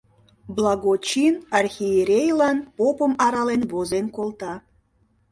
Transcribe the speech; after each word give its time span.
Благочин 0.55 1.33
архиерейлан 1.59 2.57
попым 2.77 3.13
арален 3.25 3.61
возен 3.71 4.05
колта. 4.15 4.53